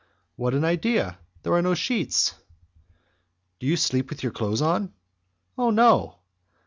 [0.35, 1.19] "What an idea!
[1.43, 2.33] There are no sheets."
[3.59, 4.91] "Do you sleep with your clothes on?"
[5.59, 6.17] "Oh, no!"